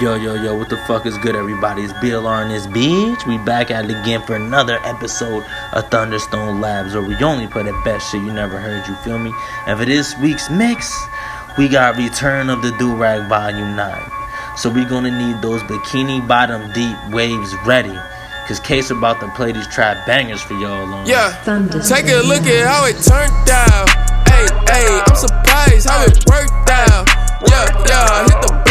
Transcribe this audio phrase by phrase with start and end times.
[0.00, 1.82] Yo, yo, yo, what the fuck is good, everybody?
[1.82, 3.26] It's BLR in this bitch.
[3.26, 7.66] We back at it again for another episode of Thunderstone Labs, where we only put
[7.66, 9.32] the best shit you never heard, you feel me?
[9.66, 10.96] And for this week's mix,
[11.58, 14.12] we got Return of the Durag Volume 9.
[14.56, 17.98] So we gonna need those bikini bottom deep waves ready.
[18.46, 21.06] Cause Case about to play these trap bangers for y'all on.
[21.06, 21.34] Yeah,
[21.82, 23.88] take a look at how it turned out.
[24.30, 27.08] Hey, hey, I'm surprised how it worked out.
[27.50, 28.67] Yeah, yeah, hit the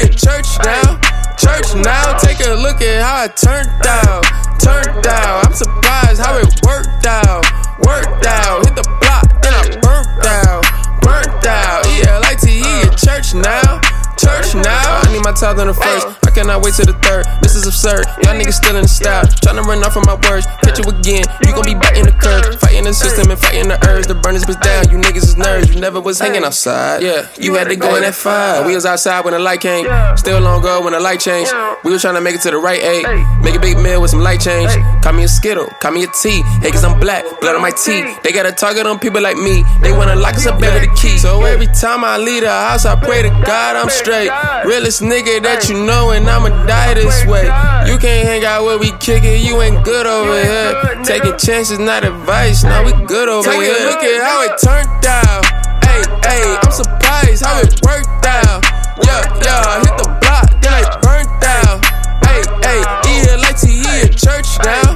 [0.00, 0.98] to at church now.
[1.36, 4.24] Church now, take a look at how I turned out.
[4.58, 7.44] Turned out, I'm surprised how it worked out.
[7.84, 10.62] Worked out, hit the block, then I burnt down.
[11.02, 13.80] Burnt out, yeah, like to eat at church now.
[14.16, 16.23] Church now, I need my top on the first.
[16.34, 17.22] I cannot wait till the third.
[17.46, 18.02] This is absurd.
[18.26, 19.22] Y'all niggas still in the style.
[19.22, 20.46] Tryna run off of my words.
[20.66, 21.22] Catch you again.
[21.46, 22.58] You gon' be biting the curve.
[22.58, 24.08] Fighting the system and fighting the urge.
[24.10, 24.90] The burners was down.
[24.90, 25.72] You niggas is nerves.
[25.72, 27.02] You never was hanging outside.
[27.06, 28.66] Yeah, you had to go in that five.
[28.66, 29.86] We was outside when the light came.
[30.16, 31.52] Still long ago when the light changed.
[31.84, 33.06] We was tryna make it to the right eight.
[33.38, 34.74] Make a big meal with some light change.
[35.04, 35.66] Call me a Skittle.
[35.78, 36.42] Call me a T.
[36.66, 37.22] Hey, cause I'm black.
[37.42, 38.10] Blood on my teeth.
[38.24, 39.62] They got a target on people like me.
[39.82, 41.16] They wanna lock us up the key.
[41.16, 44.30] So every time I leave the house, I pray to God I'm straight.
[44.66, 47.44] Realest nigga that you know, and I'ma die this way.
[47.86, 51.02] You can't hang out where we kick it, you ain't good over here.
[51.04, 53.74] Taking chances, not advice, now we good over Take here.
[53.74, 55.44] Take a look at how it turned out.
[55.84, 58.64] Hey, hey, I'm surprised how it worked out.
[59.04, 61.82] Yeah, yeah, hit the block, then I burnt down.
[62.24, 64.93] Hey, hey, eat it like to eat church now.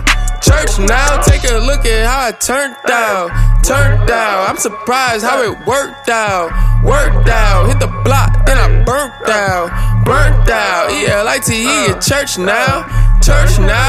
[0.49, 3.29] Church now, take a look at how I turned out.
[3.63, 6.49] Turned out, I'm surprised how it worked out.
[6.83, 9.69] Worked out, hit the block, then I burnt out.
[10.05, 12.89] Burnt out, yeah, I like to eat church now.
[13.21, 13.88] Church now.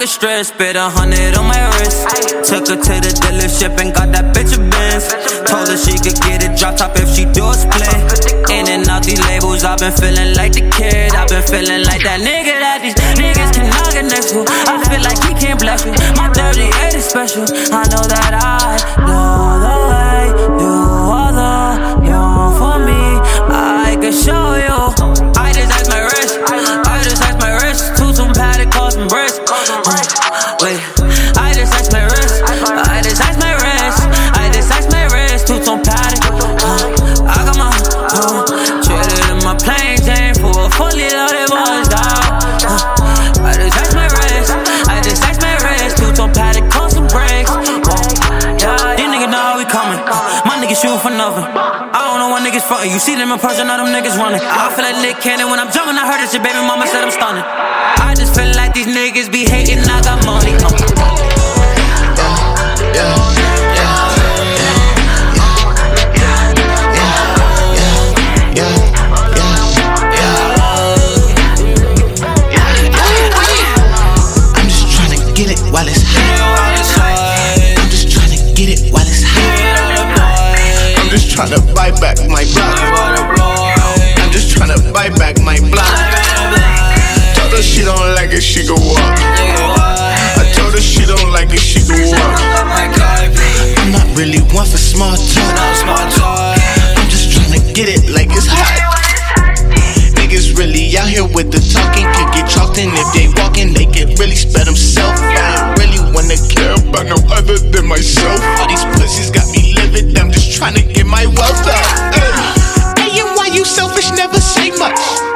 [0.00, 0.48] Motherfucking stress.
[0.48, 2.08] Spit a hundred on my wrist.
[2.48, 5.12] Took her to the dealership and got that bitch a Benz.
[5.48, 8.50] Told her she could get a drop top if she do a split.
[8.50, 11.14] In and out these labels, I've been feeling like the kid.
[11.14, 14.44] I've been feeling like that nigga that these niggas cannot get next to.
[14.46, 15.92] I feel like he can't bless me.
[16.16, 17.44] My 38 is special.
[17.72, 18.04] I know
[52.82, 54.40] You see them in person, all them niggas running.
[54.40, 55.96] I feel like Nick cannon when I'm jumping.
[55.96, 57.44] I heard that your baby mama said I'm stunning.
[57.44, 59.84] I just feel like these niggas be hating.
[59.84, 60.56] I got money.
[60.56, 60.72] Come.
[62.96, 63.04] Yeah,
[63.76, 64.00] yeah.
[75.70, 76.18] While it's hot,
[77.78, 80.98] I'm just trying to get it while it's hot.
[80.98, 82.59] I'm just trying to buy back my.
[88.40, 89.16] if she go up.
[90.40, 91.60] I told her she don't like it.
[91.60, 92.40] she go up.
[93.76, 95.52] I'm not really one for small talk.
[96.96, 98.80] I'm just trying to get it like it's hot.
[100.16, 103.84] Niggas really out here with the talking, can get chalked in if they walking, they
[103.84, 105.20] can really spread themselves.
[105.20, 108.40] I don't really wanna care about no other than myself.
[108.56, 111.84] All these pussies got me livid, I'm just trying to get my wealth up.
[112.16, 112.32] Hey,
[113.04, 114.08] hey and why you selfish?
[114.16, 115.29] Never say much.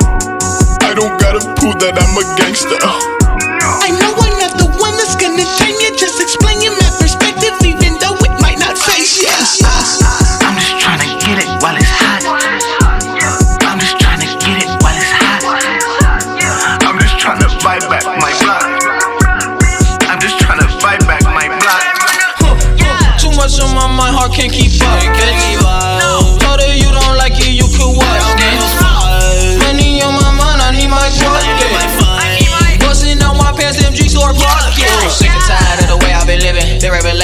[0.94, 2.79] I don't gotta prove that I'm a gangster.
[2.81, 3.33] Uh.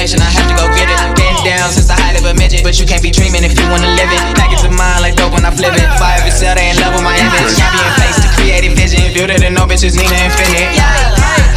[0.01, 0.97] revelation, I have to go get it.
[1.13, 4.09] Been down since I highly a but you can't be dreaming if you wanna live
[4.09, 4.21] it.
[4.33, 5.85] Package of mine like dope when I flip it.
[6.01, 7.53] Fire cell, they in love with my image.
[7.61, 10.17] I be in place to create a vision, build it and no bitches need to
[10.17, 10.73] infinite.
[10.73, 10.89] Yeah,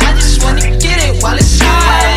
[0.04, 2.13] I just wanna get it while it's hot.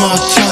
[0.00, 0.49] much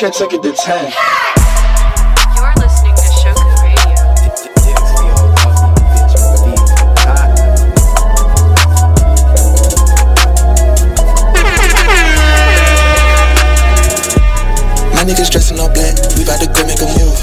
[0.00, 0.08] 10.
[0.08, 0.16] You're
[2.56, 2.68] to
[3.20, 4.00] Shoku Radio.
[14.94, 17.20] My niggas dressing all black, we bout to go make a move.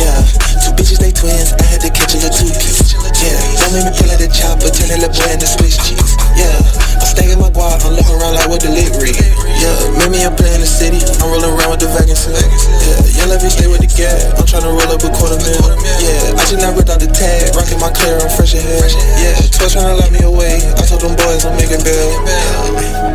[0.00, 0.16] Yeah,
[0.64, 2.94] two bitches, they twins, I had to catch a little two piece.
[3.20, 6.16] Yeah, don't make me pull out the chopper, turn that little boy into space cheese.
[6.38, 7.03] Yeah.
[7.14, 9.14] Stacking my guap, I'm looking around like what the read.
[9.14, 12.34] Yeah, me I'm playing the city, I'm rolling around with the vacancy.
[12.34, 14.34] Yeah, yellow bitch, stay with the gap.
[14.34, 15.62] I'm trying to roll up a quarter mil.
[16.02, 18.90] Yeah, I just not ripped out the tag, rocking my clear, I'm fresh ahead.
[19.22, 22.10] Yeah, 12 trying to lock me away, I told them boys I'm making bail.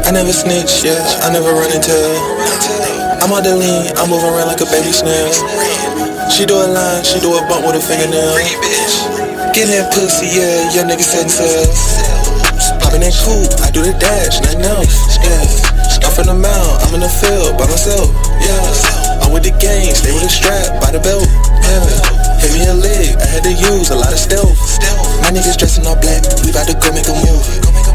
[0.08, 2.16] I never snitch, yeah, I never run and tell.
[3.20, 5.28] I'm out the lean, I'm moving around like a baby snail.
[6.32, 8.32] She do a line, she do a bump with a fingernail.
[9.52, 12.19] Get in pussy, yeah, your niggas setting sales.
[12.90, 15.46] Popping that coupe, I do the dash, nothing else, yeah.
[16.02, 18.10] I'm from the mount, I'm in the field by myself,
[18.42, 19.22] yeah.
[19.22, 21.22] I'm with the gang, stay with the strap, by the belt,
[21.70, 21.86] yeah.
[22.42, 24.58] Hit me a leg, I had to use a lot of stealth.
[25.22, 27.46] My niggas dressing all black, we about to go make a move,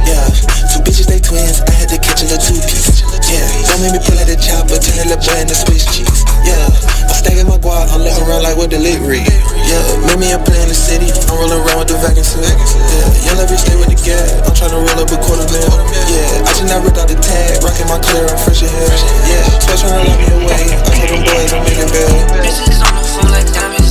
[0.07, 0.27] yeah.
[0.73, 3.47] Two bitches, they twins, I had to catch a two piece, yeah.
[3.71, 6.67] Don't make me pull out the chopper, turn the boy into Swiss cheese, yeah.
[7.07, 9.83] I'm stacking my guap, I'm looking around like lit rig, yeah.
[10.09, 13.29] Meet me a play in the city, I'm rolling around with the seal, yeah.
[13.29, 15.69] Young love stay with the gas, I'm tryna roll up a quarter mil,
[16.11, 16.43] yeah.
[16.43, 18.91] I just not ripped out the tag, rocking my clear, I'm fresh ahead,
[19.31, 19.45] yeah.
[19.63, 22.13] Still tryna lock me away, I told them boys I'm making bail.
[22.41, 23.84] Bitches on the phone like diamonds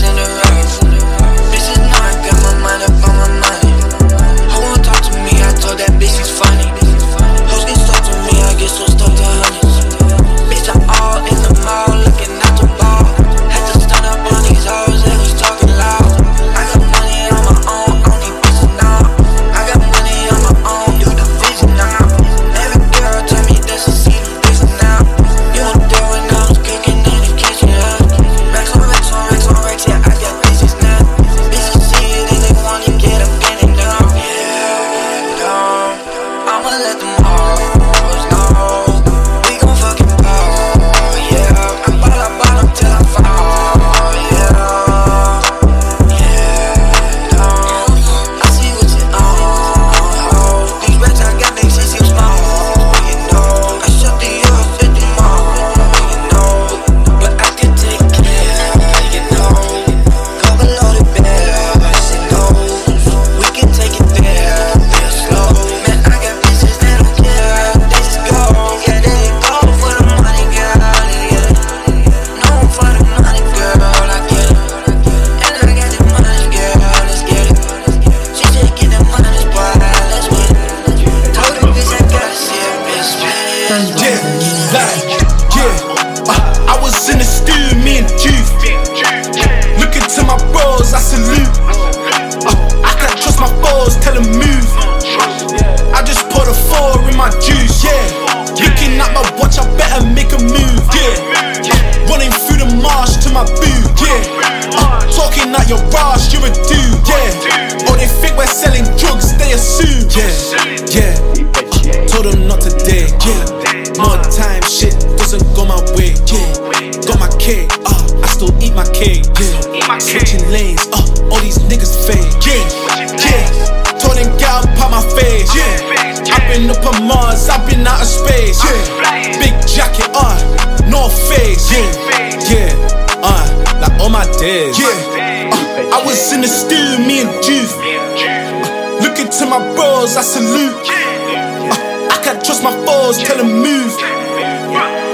[134.44, 134.88] like all my days, yeah.
[135.16, 137.72] Uh, I was in the stew, me and Juve.
[137.80, 140.76] Uh, looking to my bros, I salute.
[140.76, 143.94] Uh, I can't trust my foes, tell them move.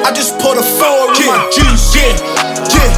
[0.06, 2.14] I just poured a four in my juice, yeah,
[2.74, 2.92] yeah.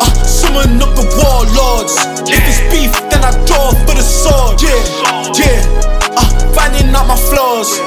[0.00, 1.96] Uh, summon up the warlords.
[2.30, 4.78] If it's beef, then I draw for the sword, yeah,
[5.34, 5.60] yeah.
[6.16, 7.78] Uh, finding out my flaws.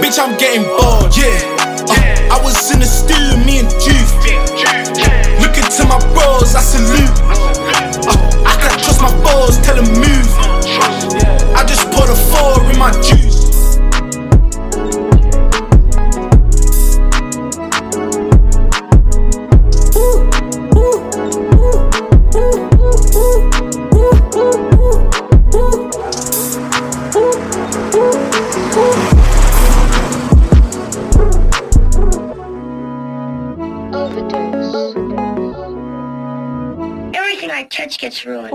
[0.00, 1.38] Bitch, I'm getting bored, yeah.
[1.88, 4.10] Uh, I was in the stew, me and Juve.
[5.76, 7.16] To my bros, I salute.
[7.30, 10.28] Uh, I can't trust my foes, tell them move.
[11.54, 13.39] I just poured a four in my juice.
[37.90, 38.50] Touch gets ruined.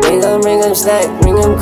[0.00, 0.86] Bring commas.
[1.26, 1.60] We gon'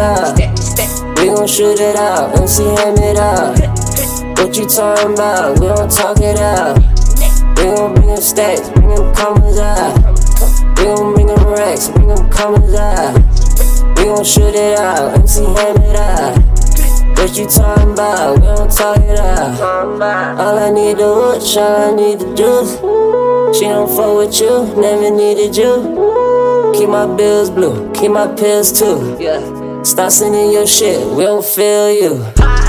[0.00, 0.36] up.
[1.20, 3.56] We gon' shoot it out, MC ham it up.
[4.38, 5.60] What you talking about?
[5.60, 6.78] We don't talk it out.
[7.56, 10.13] We gon' bring them stacks, bring them commas up.
[10.84, 13.16] We gon' bring them racks, bring them commas up.
[13.96, 16.36] We gon' shoot it out, MC ham it up.
[17.16, 18.38] What you talking about?
[18.38, 20.38] We don't talk it out.
[20.38, 23.54] All I need to watch, all I need to do.
[23.54, 26.74] She don't fuck with you, never needed you.
[26.76, 29.16] keep my bills blue, keep my pills too.
[29.18, 29.82] Yeah.
[29.84, 32.22] Stop sending your shit, we don't feel you.
[32.36, 32.64] I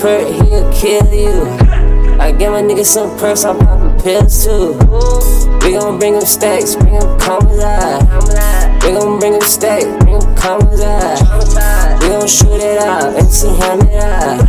[0.00, 1.42] he'll kill you.
[2.20, 4.72] I give my nigga some perks, I'm popping pills too.
[5.64, 8.02] We gon' bring him stacks, bring him commas out.
[8.82, 12.00] We gon' bring him stacks, bring him commas out.
[12.00, 14.48] We gon' shoot it out, MC ham it out.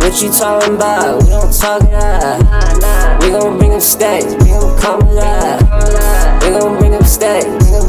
[0.00, 1.22] What you talking about?
[1.22, 3.22] We don't talk it out.
[3.22, 6.37] We gon' bring him stacks, bring him commas out.
[6.48, 7.04] We gon' bring bring him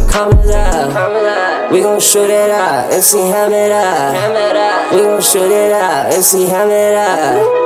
[0.09, 1.71] commas out.
[1.71, 4.91] We gon' shoot it out, MC ham it out.
[4.93, 7.58] We gon' shoot it out, MC ham it out.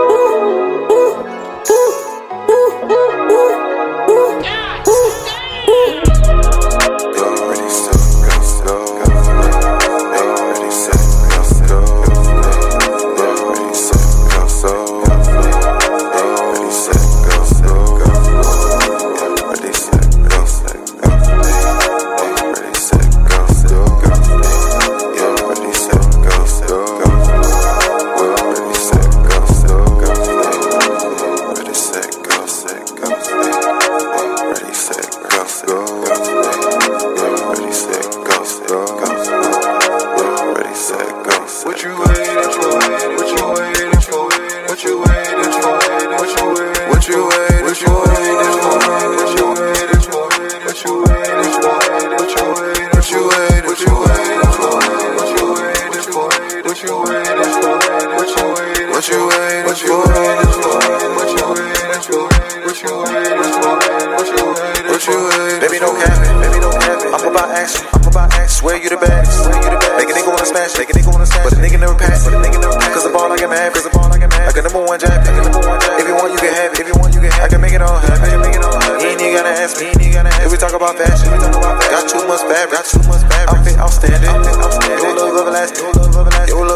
[56.73, 57.77] What you waiting for?
[58.17, 58.89] What you waiting?
[58.89, 59.61] What you waiting?
[59.61, 60.73] What you waiting for?
[60.73, 62.25] What you waiting for?
[62.65, 63.77] What you waiting for?
[64.17, 64.89] What you waiting?
[64.89, 65.61] Waiting?
[65.61, 66.33] Baby, don't cap it.
[66.33, 67.13] Baby, don't cap it.
[67.13, 67.85] I'm about action.
[67.93, 68.57] I'm about action.
[68.57, 69.45] Swear you the baddest.
[69.45, 70.01] Swear you the baddest.
[70.01, 70.73] Make a nigga wanna smash.
[70.73, 71.45] Make a nigga wanna smash.
[71.45, 72.25] But a nigga never pass.
[72.25, 72.89] But a nigga never pass.
[72.89, 73.69] Cause the ball I get mad.
[73.69, 74.49] Cause the ball I get mad.
[74.49, 75.13] Like a number one jack.
[75.13, 76.01] Like a number one jack.
[76.01, 76.81] If you want, you can have it.
[76.81, 77.45] If you want, you can have it.
[77.45, 78.17] I can make it all happen.
[78.17, 78.97] I can make it all happen.
[78.97, 79.93] You ain't even gotta ask me.
[79.93, 80.49] You ain't even gotta ask me.
[80.49, 81.93] If we talk about fashion, we talk about fashion.
[81.93, 82.81] Got too much fabric.
[82.81, 83.77] Got too much fabric.
[83.77, 84.33] Outstanding.
[84.33, 85.05] Outfit outstanding.
[85.05, 85.85] Your love everlasting.
[85.85, 86.01] Your love everlasting.
[86.01, 86.32] Your love everlasting.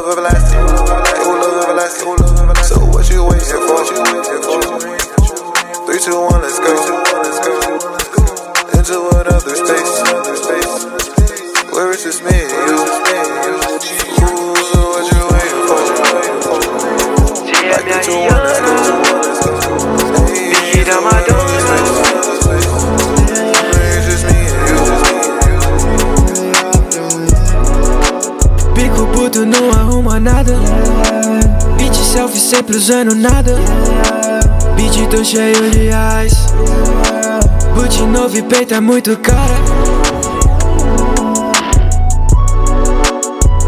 [0.08, 0.58] Love everlasting.
[0.58, 2.64] Your love everlasting.
[2.64, 3.76] So what you waiting for?
[3.76, 4.80] What you waiting for?
[5.86, 6.42] Three, two, one.
[6.42, 6.72] Let's go.
[8.72, 9.10] Into.
[9.20, 10.07] Another space.
[30.28, 30.54] Nada.
[31.78, 33.56] Beat selfie sempre usando nada.
[34.76, 35.90] Beat tô cheio de
[36.26, 36.38] ice.
[37.74, 39.58] Boot novo e é muito cara.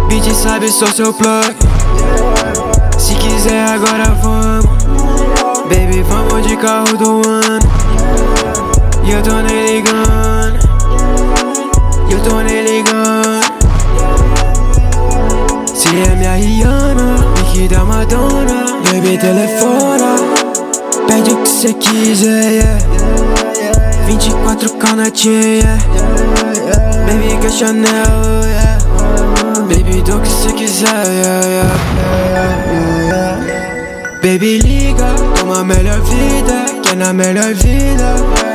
[0.09, 1.55] Beat sabe, sou seu plug.
[2.97, 4.83] Se quiser, agora vamos.
[5.69, 7.59] Baby, vamos de carro do ano.
[9.03, 10.59] E eu tô nem ligando.
[12.09, 13.28] E eu tô nem ligando.
[15.89, 18.79] Se é minha Rihanna, Nick da Madonna.
[18.83, 20.17] Baby, telefona.
[21.07, 22.79] Pede o que cê quiser, yeah.
[24.07, 25.79] 24K na tia,
[27.07, 28.77] Baby, que é Chanel, yeah.
[29.67, 31.71] Baby, do que cê quiser, yeah, yeah,
[32.35, 32.59] yeah,
[33.07, 34.19] yeah.
[34.21, 35.07] Baby, liga,
[35.39, 38.48] toma a melhor vida, que é na melhor vida.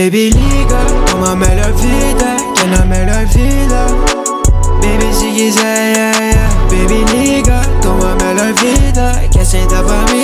[0.00, 0.80] Baby liga,
[1.12, 3.00] como me lo vida, que no me.
[4.80, 6.48] Baby si quise, yeah, yeah.
[6.70, 10.19] Baby liga, como me lo vida, que se da.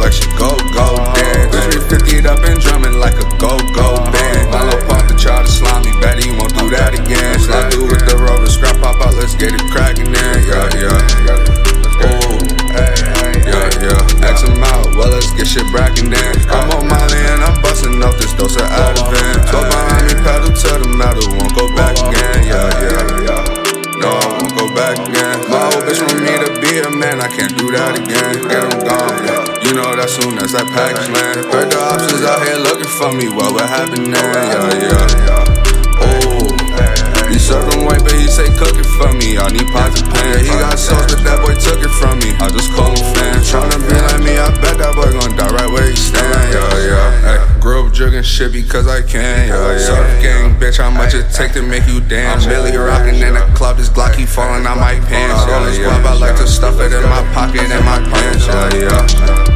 [0.00, 1.52] like she go go dance.
[1.92, 4.48] 350 it up and drumming like a go go band.
[4.48, 7.36] Lolo pop the child to slimy, bet he won't do that again.
[7.36, 10.36] Slide through with the rubber scrap pop out, let's get it cracking in.
[10.48, 12.00] Yeah, yeah.
[12.00, 12.40] Ooh,
[13.44, 14.24] yeah, yeah.
[14.24, 16.32] X him out, well, let's get shit bracking in.
[16.48, 19.44] I'm on my land, I'm busting up this dose of Ativan.
[19.52, 22.48] 12 behind me, pedal to the metal, won't go back again.
[22.48, 22.72] Yeah,
[23.28, 23.60] yeah.
[24.00, 25.44] No, I won't go back again.
[25.52, 28.32] My old bitch want me to be a man, I can't do that again.
[28.48, 28.80] Get him
[29.80, 31.40] know that soon as that package land.
[31.48, 34.20] Heard the options out here looking for me, what would happen then?
[34.20, 35.44] Yeah, yeah.
[36.04, 36.52] Oh,
[37.32, 39.40] he served him white, but he say cook it for me.
[39.40, 40.44] I need pots of pan.
[40.44, 42.36] He got sauce, but that boy took it from me.
[42.36, 43.40] I just call him fan.
[43.40, 46.28] Tryna be like me, I bet that boy gon' die right where he stand.
[46.52, 47.08] Yeah, yeah.
[47.24, 49.48] Hey, grew up jugging shit because I can.
[49.48, 49.78] Yeah, yeah.
[49.78, 52.44] Surf gang, bitch, how much it take to make you dance?
[52.44, 55.40] I'm Billy rockin' in the club, this Glock keep falling out my pants.
[55.48, 58.44] All this guap, I like to stuff it in my pocket and my pants.
[58.46, 59.49] Yeah, yeah.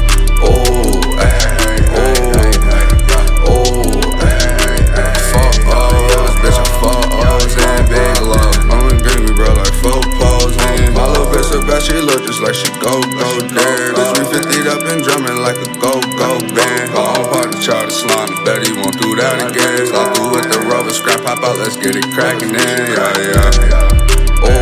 [12.45, 13.97] Like she go, go there.
[13.97, 16.93] Bitch, we 50'd up and drumming like a go, go band.
[16.93, 19.89] Her own partner, try to slime me, bet he won't do that again.
[19.89, 22.77] Slide through with the rubber, scrap pop out, let's get it crackin' in.
[22.93, 24.45] Yeah, yeah.
[24.45, 24.61] Oh,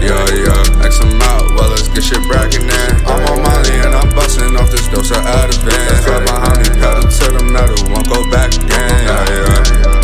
[0.00, 0.86] yeah, yeah.
[0.88, 2.92] X them out, well, let's get shit brackin' in.
[3.04, 6.04] I'm on Molly and I'm bustin' off this dose out of Ativan.
[6.08, 9.04] Drop behind me, pedal to the metal, won't go back again.
[9.04, 9.95] Yeah, yeah.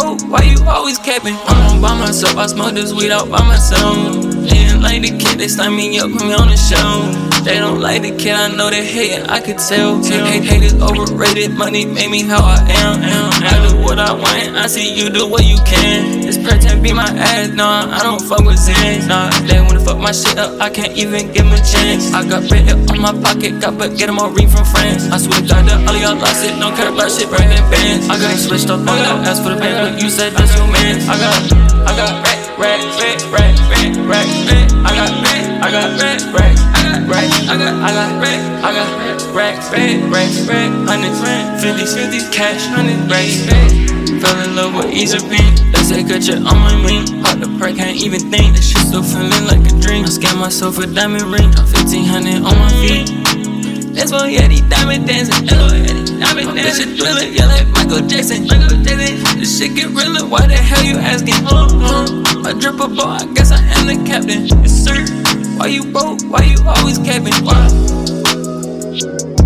[0.00, 0.20] Broke?
[0.30, 1.36] Why you always capping?
[1.46, 2.36] I'm on by myself.
[2.36, 4.24] I smoke this weed out by myself.
[4.48, 6.88] They didn't like the kid, they signed me up, put me on the show.
[7.44, 10.02] They don't like the kid, I know they hating, I could tell.
[10.02, 13.00] Hate, hate is overrated, money made me how I am.
[13.44, 16.20] I do what I want, I see you do what you can.
[16.20, 19.08] This pretend be my ass, nah, I don't fuck with Xans.
[19.08, 22.12] Nah, they wanna fuck my shit up, I can't even give 'em a chance.
[22.12, 25.08] I got up on my pocket, got but get 'em all ring from France.
[25.12, 25.59] I swear to God,
[25.90, 28.06] all of y'all lost it, don't care about shit, right bands.
[28.06, 30.70] I got switched up on that ass for the band, but you said that's your
[30.70, 31.02] man.
[31.10, 31.34] I got,
[31.82, 34.70] I got rack, rack, rack, rack, rack, rack.
[34.86, 35.10] I got
[35.60, 38.90] I got rack, rack, I got rack, I got, I got rack, I got
[39.34, 41.18] rack, rack, rack, rack, hundreds,
[41.58, 43.26] fifties, fifties, cash, hundred, rack,
[44.22, 45.74] Fell in love with Easer Pink.
[45.74, 47.02] They say cut you on my ring.
[47.26, 48.54] Hard to pray, can't even think.
[48.54, 50.04] That shit still feeling like a dream.
[50.04, 51.50] I scam myself a diamond ring.
[51.50, 53.19] 1500 on my feet.
[53.94, 55.46] That's why yeah, these diamond dancing.
[55.46, 56.96] Why yeah, these diamond dancing.
[56.96, 58.46] Thriller, yeah, like Michael Jackson.
[58.46, 59.38] Michael Jackson.
[59.38, 60.26] This shit get realer.
[60.26, 61.34] Why the hell you asking?
[61.46, 62.48] Uh, uh.
[62.48, 64.46] I drip a ball, I guess I am the captain.
[64.62, 64.96] Yes, sir.
[65.58, 66.22] Why you broke?
[66.22, 67.34] Why you always capping?
[67.44, 69.39] Why?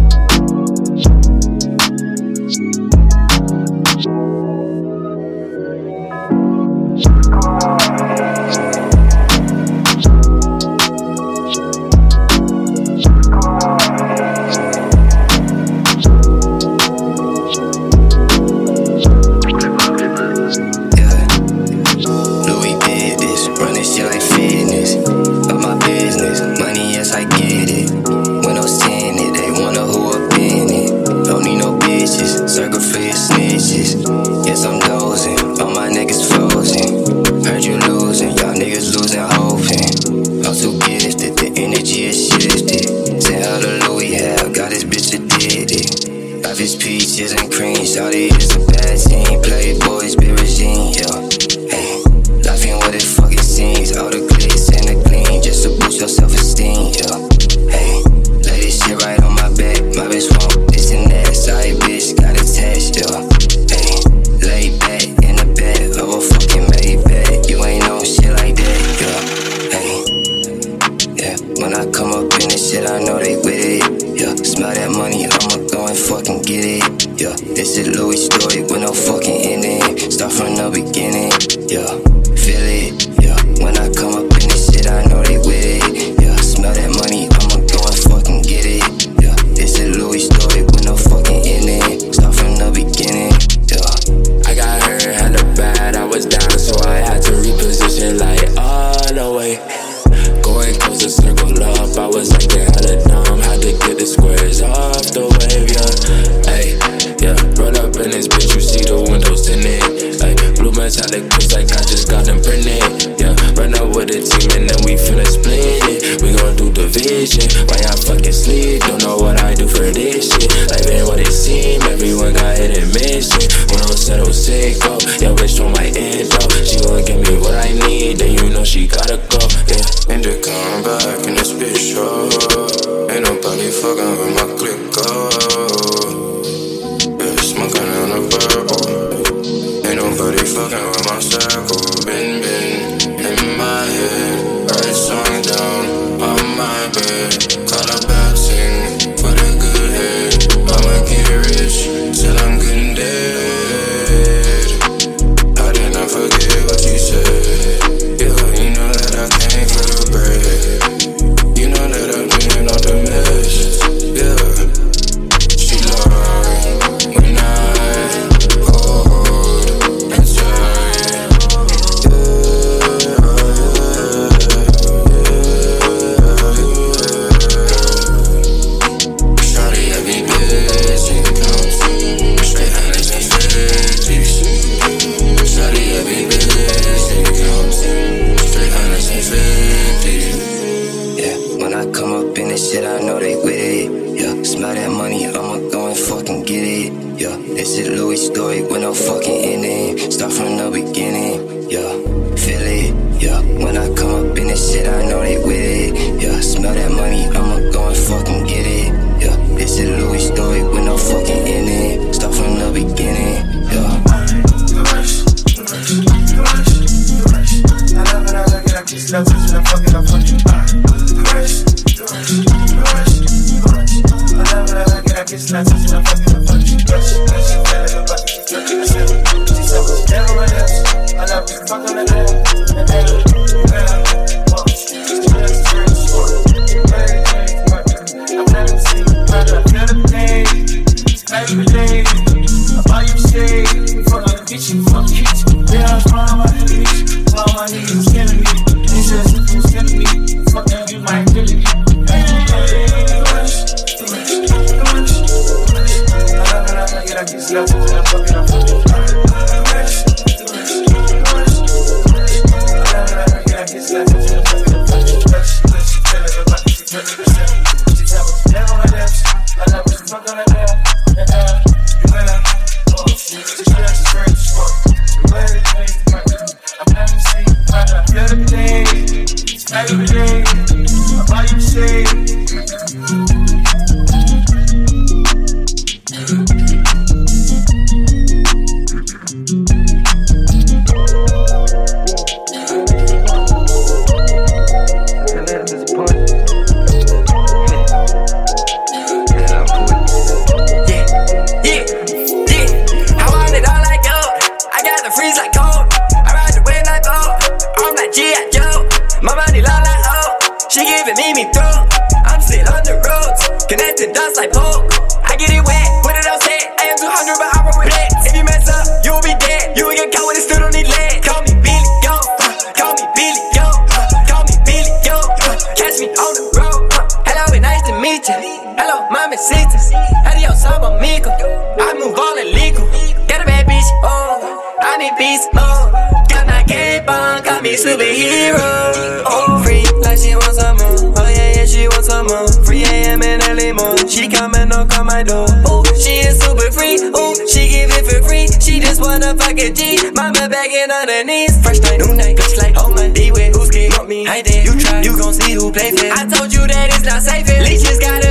[345.02, 345.46] My door.
[345.66, 347.00] Oh, she is super free.
[347.14, 348.46] Oh, she give it for free.
[348.60, 349.98] She just wanna fuck a G.
[350.14, 351.56] Mama begging on her knees.
[351.62, 353.90] Fresh night, new night, bitch like, oh my, be with who's scared?
[353.92, 354.64] Not me, I did.
[354.64, 356.12] You try, you gon' see who play fair.
[356.12, 357.48] I told you that it's not safe.
[357.48, 358.22] Leeches got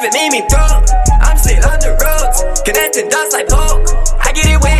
[0.00, 0.80] She giving me through.
[1.20, 2.62] I'm still on the roads.
[2.64, 3.84] Connected dots like poke.
[4.24, 4.79] I get it wet,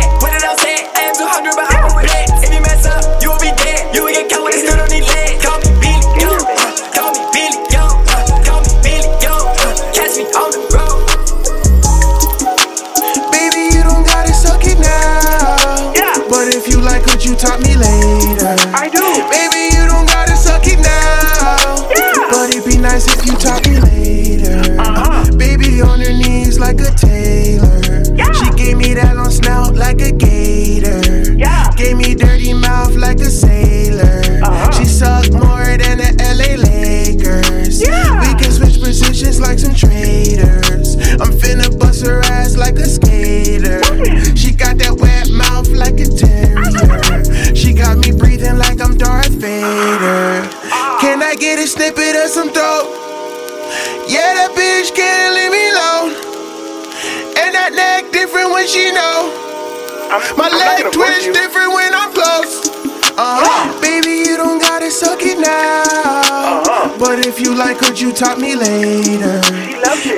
[61.21, 62.69] twitch different when I'm close.
[63.17, 63.81] Uh huh.
[63.81, 66.63] Baby, you don't gotta suck it now.
[66.97, 69.41] But if you like what you taught me later.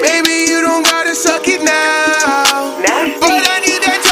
[0.02, 2.80] Baby, you don't gotta suck it now.
[3.20, 4.03] But I need that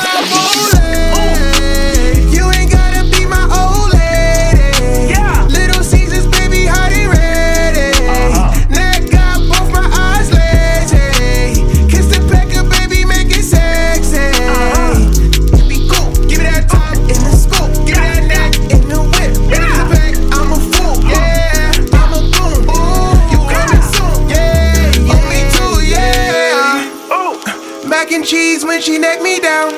[28.64, 29.72] Mac when she neck me down.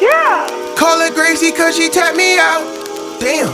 [0.00, 0.46] Yeah.
[0.76, 2.62] Call her Gracie cause she tapped me out.
[3.20, 3.48] Damn.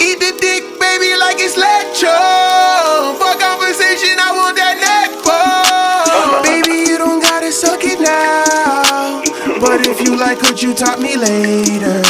[0.00, 3.16] Eat the dick, baby, like it's lecho.
[3.18, 6.42] For conversation, I want that neck bone.
[6.42, 9.22] Baby, you don't gotta suck it now.
[9.60, 12.02] But if you like what you taught me later.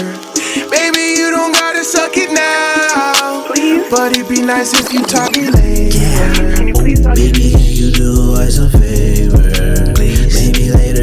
[0.70, 3.48] Baby, you don't gotta suck it now.
[3.90, 7.14] But it'd be nice if you taught me later.
[7.14, 8.91] Baby, can you do us a favor?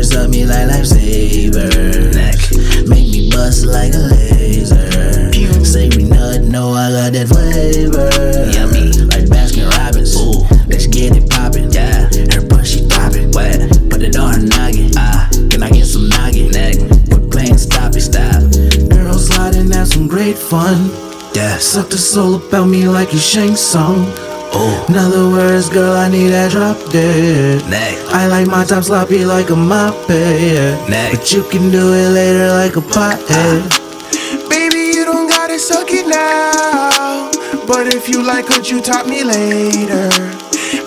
[0.10, 0.28] Please.
[0.28, 2.13] Maybe later suck me like lifesaver.
[2.13, 2.88] Neck.
[2.88, 5.65] Make me bust like a laser.
[5.65, 8.10] Say we nut, know I got that flavor.
[8.52, 8.91] Yummy.
[9.06, 10.15] Like Baskin Robbins.
[10.15, 10.45] Ooh.
[10.67, 11.72] Let's get it poppin'.
[11.72, 12.10] Yeah.
[12.34, 13.32] Her pussy poppin'.
[13.32, 13.89] What?
[13.89, 14.91] Put it on her noggin.
[14.95, 15.30] Ah.
[15.50, 16.52] Can I get some noggin?
[16.52, 16.78] Neck.
[17.10, 18.41] Quit playing, stop it, stop.
[18.89, 20.90] Girl sliding, have some great fun.
[21.36, 21.58] Yeah.
[21.58, 24.29] Suck the soul about me like a shank song.
[24.52, 24.85] Oh.
[24.89, 27.67] In other words, girl, I need that drop dead.
[27.69, 27.97] Neck.
[28.10, 30.89] I like my top sloppy like a mop head.
[30.89, 31.12] Neck.
[31.13, 34.50] But you can do it later like a pot pothead.
[34.50, 37.31] Baby, you don't gotta suck it now.
[37.67, 40.10] But if you like what you taught me later.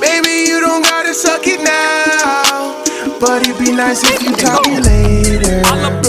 [0.00, 2.82] Baby, you don't gotta suck it now.
[3.20, 6.01] But it'd be nice if you taught me later.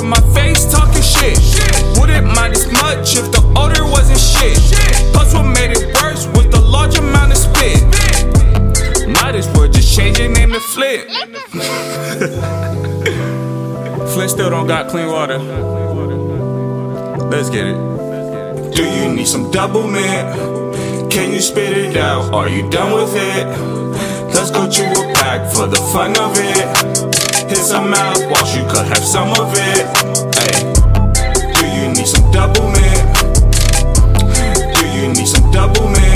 [10.53, 11.09] Name to Flint.
[14.29, 15.39] Still don't got clean water.
[17.29, 17.75] Let's get it.
[18.75, 21.09] Do you need some Doublemint?
[21.09, 22.31] Can you spit it out?
[22.35, 23.47] Are you done with it?
[24.35, 26.67] Let's go to a pack for the fun of it.
[27.49, 29.87] Hit some mouthwash, you could have some of it.
[30.37, 30.73] Hey,
[31.57, 33.09] do you need some Doublemint?
[34.75, 36.12] Do you need some Doublemint?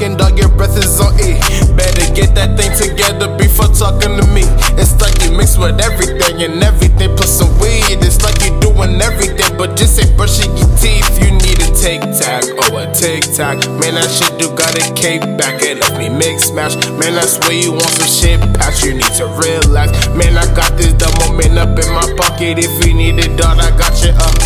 [0.00, 1.36] Dog, your breath is on E.
[1.76, 4.48] Better get that thing together before talking to me.
[4.80, 8.00] It's like you mix with everything and everything, plus some weed.
[8.00, 11.04] It's like you doing everything, but just ain't brushing your teeth.
[11.20, 13.60] You need a take tag or oh, a tic attack.
[13.76, 15.60] Man, that shit do got a cape back.
[15.60, 16.80] It left me mix match.
[16.96, 18.80] Man, I swear you want some shit patch.
[18.80, 19.92] You need to relax.
[20.16, 22.56] Man, I got this double man up in my pocket.
[22.56, 24.40] If you need it done, I got you up.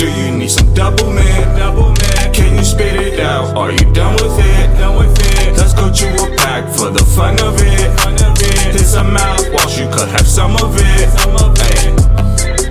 [0.00, 1.44] Do you need some double man?
[1.60, 2.05] Double man.
[2.36, 3.56] Can you spit it out?
[3.56, 4.78] Are you done with it?
[4.78, 5.56] Done with it.
[5.56, 8.00] Let's go to a pack for the fun of it.
[8.00, 8.76] Fun of it.
[8.76, 11.08] Hit some mouthwash, you could have some of it.
[11.18, 11.96] Some of it.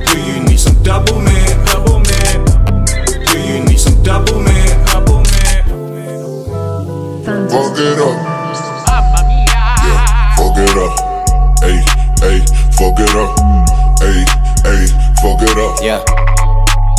[0.06, 1.66] Do you need some double man?
[1.66, 2.46] Double man.
[3.26, 4.86] Do you need some double man?
[4.86, 5.66] Double man.
[7.50, 8.18] Fuck it up.
[9.82, 10.94] Yeah, fuck it up.
[11.66, 11.82] Hey,
[12.22, 12.38] hey,
[12.78, 13.34] fuck it up.
[13.42, 13.66] Mm,
[13.98, 14.22] hey,
[14.62, 14.86] hey,
[15.26, 15.82] fuck it up.
[15.82, 16.06] Yeah,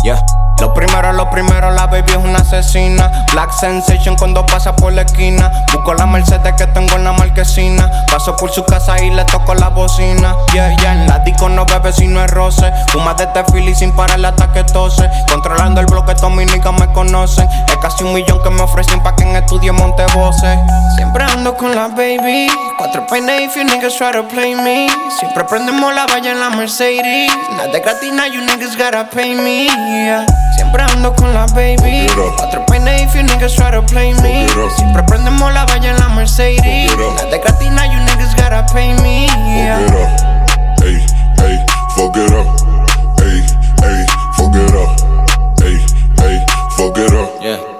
[0.04, 0.35] yeah.
[0.76, 3.10] Primero, lo primero, la baby es una asesina.
[3.32, 5.50] Black Sensation cuando pasa por la esquina.
[5.72, 7.90] Busco la Mercedes que tengo en la marquesina.
[8.10, 10.36] Paso por su casa y le toco la bocina.
[10.52, 12.70] Yeah, yeah, en la disco no bebe si no es roce.
[12.88, 15.08] Fuma de este fili sin parar hasta que tose.
[15.30, 16.14] Controlando el bloque,
[16.44, 17.48] niggas me conocen.
[17.68, 20.58] Es casi un millón que me ofrecen pa' que en estudio monte voces.
[20.96, 22.48] Siempre ando con la baby.
[22.78, 24.88] Cuatro peines if you niggas try to play me.
[25.18, 27.30] Siempre prendemos la valla en la Mercedes.
[27.50, 29.64] Nada de gratis, now you niggas gotta pay me.
[29.66, 30.26] yeah.
[30.56, 32.06] Siempre ando con la baby.
[32.36, 34.46] Cuatro peines if you niggas try to play me.
[34.76, 36.94] Siempre prendemos la valla en la Mercedes.
[36.96, 39.26] Nada de gratis, now you niggas gotta pay me.
[39.26, 39.78] yeah.
[40.82, 41.00] Hey,
[41.38, 41.64] hey,
[41.96, 42.46] fuck it up.
[43.18, 43.42] Hey,
[43.80, 44.06] hey,
[44.36, 45.60] fuck it up.
[45.60, 45.80] Hey,
[46.18, 46.44] hey,
[46.76, 47.42] fuck it up.
[47.42, 47.75] Yeah.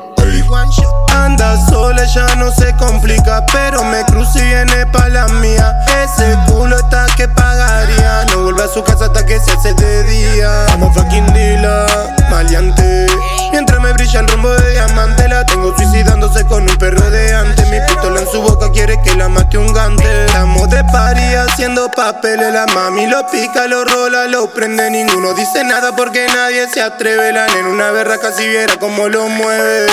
[1.13, 5.75] Anda sola, ya no se complica, pero me cruzo y viene pa' la mía.
[6.05, 8.25] Ese culo está que pagaría.
[8.31, 10.67] No vuelve a su casa hasta que se hace de día.
[10.71, 11.89] Como fucking dealer,
[12.31, 13.07] maleante.
[13.51, 17.69] Mientras me brilla el rumbo de diamante, la tengo suicidándose con un perro de antes.
[17.69, 20.27] Mi pistola en su boca quiere que la mate un gante.
[20.27, 22.53] Estamos de party haciendo papeles.
[22.53, 24.91] La mami lo pica, lo rola, lo prende.
[24.91, 27.33] Ninguno dice nada porque nadie se atreve.
[27.33, 29.87] La nena una berra casi viera cómo lo mueve.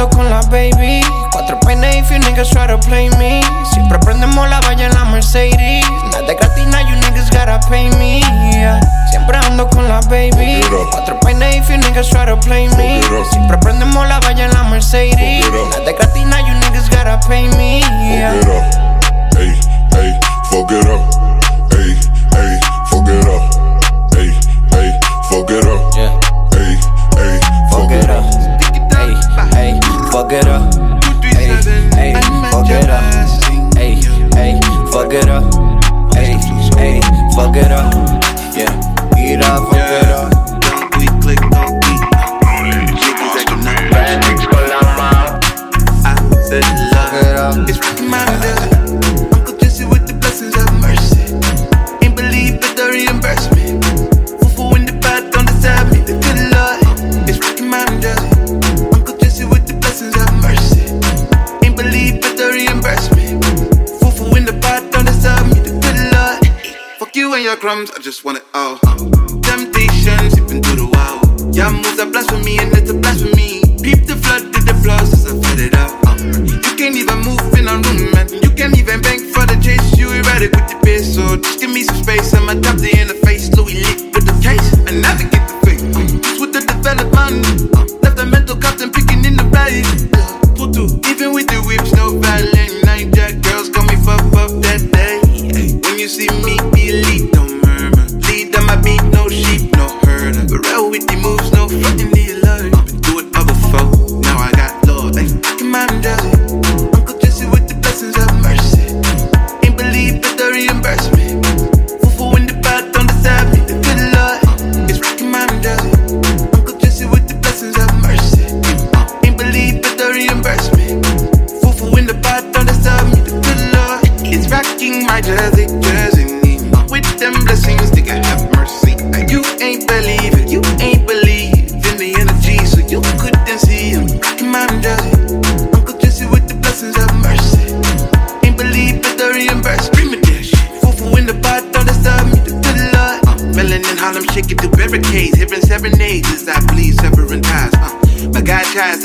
[0.00, 1.02] Siempre ando con la baby.
[1.30, 3.42] Cuatro peines if you niggas try to play me.
[3.70, 5.84] Siempre prendemos la valla en la Mercedes.
[6.10, 8.20] Nada de gratis, now you niggas gotta pay me.
[8.50, 8.80] yeah.
[9.10, 10.62] Siempre ando con la baby.
[10.90, 13.02] Cuatro peines if you niggas try to play me.
[13.30, 15.44] Siempre prendemos la valla en la Mercedes.
[15.52, 17.80] Nada de gratis, now you niggas gotta pay me.
[17.80, 18.32] yeah.
[18.32, 18.64] Fuck it up.
[19.36, 19.52] Hey,
[19.92, 20.20] hey,
[20.50, 21.02] fuck it up.
[21.72, 21.94] Hey,
[22.32, 23.42] hey, fuck it up.
[24.14, 24.49] Hey,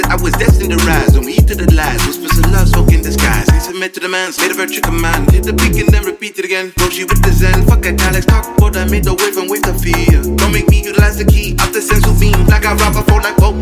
[0.09, 1.15] I was destined to rise.
[1.17, 3.49] On me to the lies, whispers of love spoken disguise.
[3.51, 5.31] Ain't submit to the man's made a virtue command.
[5.31, 6.71] Hit the beat and then repeat it again.
[6.77, 9.63] Roshi with the zen, fuck a dialects, talk what I made the wave and wave
[9.63, 10.21] the fear.
[10.37, 12.37] Don't make me utilize the key of the sense of being.
[12.47, 13.53] Like I rob a flow like whoa.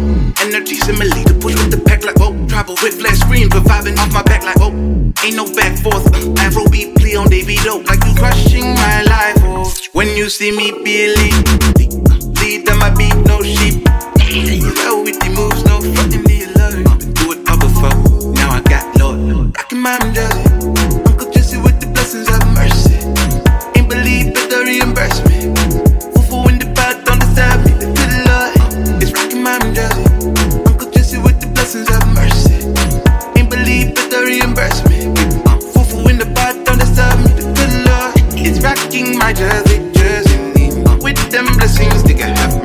[0.44, 2.36] Energy simile to push with the pack like whoa.
[2.48, 4.72] Travel with flash screen, reviving off my back like whoa.
[5.24, 6.06] Ain't no back forth.
[6.12, 9.40] Uh, Afrobeat plea on Davido, like you crushing my life.
[9.48, 9.72] Oh.
[9.94, 11.40] When you see me elite,
[12.42, 13.88] lead on my beat, no sheep.
[14.34, 16.23] Real with the moves, no fucking
[19.84, 20.48] Mom jersey.
[21.04, 23.04] Uncle Jesse with the blessings of mercy.
[23.76, 25.60] Ain't believe but the reimbursement.
[29.36, 30.08] Mom jersey.
[30.64, 32.64] Uncle with the blessings of mercy.
[33.36, 35.20] Ain't believe reimbursement.
[36.08, 36.64] In the pot
[36.96, 38.16] side, me the good Lord.
[39.20, 40.80] My jersey, jersey.
[41.04, 42.63] With them blessings, nigga have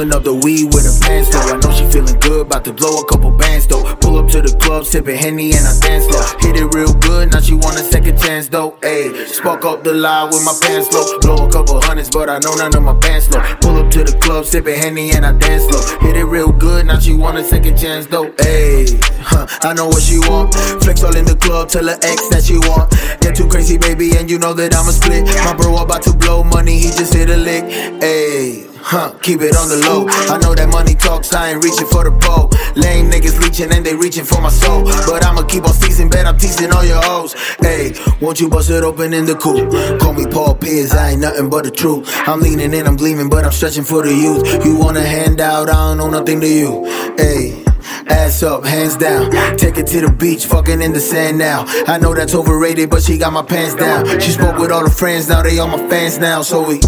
[0.00, 1.44] Rolling up the weed with a pants though.
[1.44, 3.84] I know she feeling good, about to blow a couple bands though.
[4.00, 6.24] Pull up to the club, sipping Henny and I dance slow.
[6.40, 8.80] Hit it real good, now she want a second chance though.
[8.80, 11.20] Ayy, spark up the lie with my pants low.
[11.20, 13.44] Blow a couple hundreds, but I know none of my pants low.
[13.60, 15.84] Pull up to the club, sipping Henny and I dance slow.
[16.00, 18.32] Hit it real good, now she want a second chance though.
[18.40, 20.54] Ayy, huh, I know what she want.
[20.80, 22.88] Flex all in the club, tell her ex that she want.
[23.20, 25.28] Get too crazy, baby, and you know that I'ma split.
[25.44, 27.64] My bro about to blow money, he just hit a lick.
[28.00, 28.69] Ayy.
[28.82, 30.06] Huh, keep it on the low.
[30.08, 32.50] I know that money talks, I ain't reaching for the pole.
[32.74, 34.84] Lame niggas reaching and they reaching for my soul.
[34.84, 37.34] But I'ma keep on teasing, bet I'm teasing all your hoes.
[37.60, 39.70] Hey, won't you bust it open in the coupe?
[40.00, 42.08] Call me Paul Pierce, I ain't nothing but the truth.
[42.26, 44.64] I'm leaning in, I'm gleaming, but I'm stretching for the youth.
[44.64, 46.84] You want a handout, I don't know nothing to you.
[47.16, 47.69] Hey.
[48.08, 49.30] Ass up, hands down.
[49.56, 51.64] Take it to the beach, fucking in the sand now.
[51.86, 54.06] I know that's overrated, but she got my pants down.
[54.20, 56.42] She spoke with all her friends, now they all my fans now.
[56.42, 56.80] So we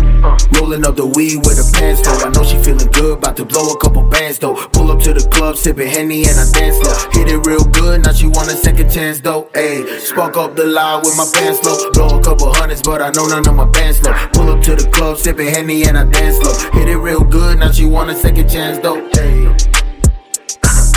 [0.59, 2.27] rolling up the weed with her pants though.
[2.27, 4.55] I know she feeling good, about to blow a couple bands though.
[4.73, 7.11] Pull up to the club, sipping Henny and I dance slow.
[7.13, 9.45] Hit it real good, now she want a second chance though.
[9.55, 11.91] Ayy, spark up the lie with my pants low.
[11.93, 14.13] Blow a couple hundreds, but I know none of my bands low.
[14.33, 16.71] Pull up to the club, sipping Henny and I dance slow.
[16.73, 19.01] Hit it real good, now she want a second chance though.
[19.11, 19.72] Ayy.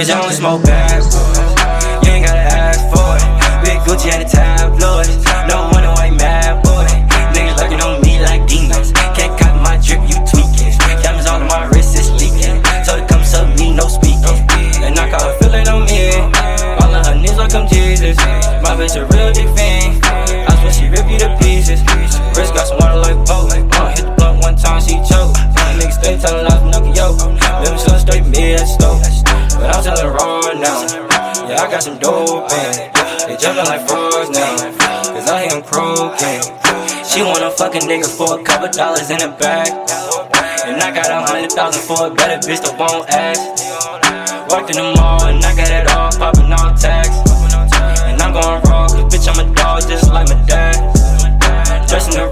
[0.00, 2.08] Bitch, I only smoke bad boy.
[2.08, 3.24] You ain't gotta ask for it.
[3.60, 5.12] Big Gucci and the tabloids.
[5.44, 6.88] No wonder why you mad, boy.
[7.36, 8.92] Niggas lurking on me like demons.
[9.12, 10.72] Can't copy my drip, you tweaking.
[11.04, 12.64] Diamonds on my wrist, it's leaking.
[12.80, 14.40] So it comes up me, no speaking.
[14.80, 16.16] And I call a feeling on me.
[16.80, 18.16] All of her niggas like I'm Jesus.
[18.64, 19.59] My bitch a real big fan.
[31.50, 32.72] Yeah, I got some dope in.
[33.26, 34.54] They jumping like frogs now.
[35.10, 36.46] Cause I hear them croaking.
[37.02, 39.66] She want a fucking nigga for a couple dollars in the bag.
[40.62, 43.42] And I got a hundred thousand for a better bitch that won't ask.
[44.48, 47.18] Walked in the mall and I got it all popping all tags.
[48.06, 50.78] And I'm going raw, cause bitch, I'm a dog just like my dad.
[51.88, 52.30] Dressing the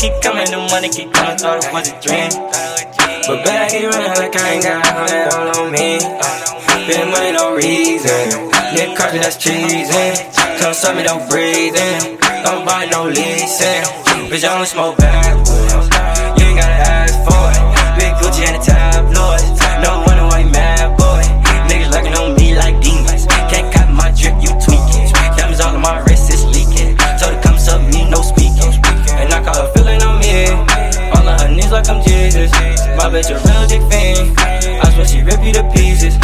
[0.00, 2.32] keep coming, the money keep coming, thought it was a dream.
[3.28, 6.00] But bet I keep running like I ain't got a hundred all on me.
[6.00, 8.48] Spend money, no reason.
[8.72, 10.16] Nick Carter, that's cheesing.
[10.56, 12.16] Come suck me, don't breathe in.
[12.16, 13.84] Don't buy no leasing.
[14.32, 15.36] Bitch, I only smoke bad.
[16.40, 17.60] You ain't gotta ask for it.
[18.00, 18.69] Big Gucci and the
[31.90, 32.52] I'm Jesus.
[32.94, 34.30] My bitch a real dick fan.
[34.38, 36.14] I swear she rip you to pieces.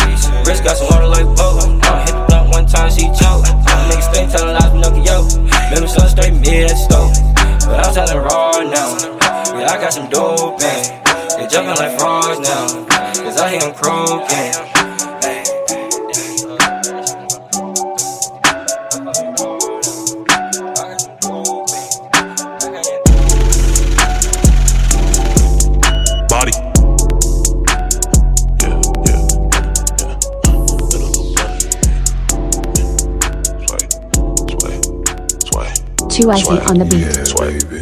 [0.47, 1.59] Wrist got some water like boat.
[1.83, 3.43] Uh, hit the blunt one time, she choke.
[3.91, 5.27] Niggas stay telling lies, Pinocchio.
[5.67, 7.11] Remember, so straight mid stove.
[7.67, 8.95] But I'm telling raw now.
[9.59, 10.83] Yeah, I got some dope in.
[11.35, 12.87] They jumping like frogs now.
[13.27, 14.86] Cause I hear them croaking.
[36.17, 37.05] Too icy on the beat.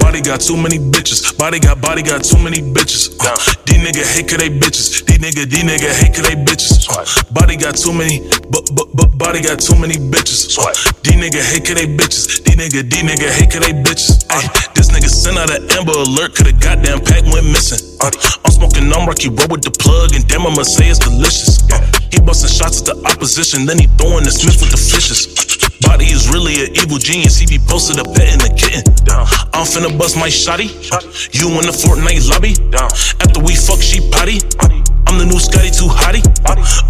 [0.03, 1.39] Body got too many bitches.
[1.39, 3.15] Body got body got too many bitches.
[3.23, 3.31] Uh,
[3.63, 5.07] these nigga hate cause they bitches.
[5.07, 6.83] These nigga these nigga hate cause they bitches.
[6.91, 10.51] Uh, body got too many, but but but body got too many bitches.
[10.59, 10.67] Uh,
[11.07, 12.43] these nigga hate cause they bitches.
[12.43, 14.27] These nigga these nigga hate cause they bitches.
[14.35, 14.43] Ay,
[14.75, 17.79] this nigga sent out an Amber Alert cause the goddamn pack went missing.
[18.03, 18.11] Uh,
[18.43, 21.63] I'm smoking on Rocky Road with the plug and damn I'ma say it's delicious.
[21.71, 21.79] Uh,
[22.11, 25.31] he busting shots at the opposition, then he throwing the Smith with the fishes.
[25.87, 27.39] Body is really an evil genius.
[27.39, 28.85] He be posted a pet in the kitten.
[29.53, 30.69] I'm finna bust my shotty.
[31.33, 32.55] You in the Fortnite lobby.
[33.21, 34.41] After we fuck, she potty.
[35.07, 36.25] I'm the new Scotty too hottie.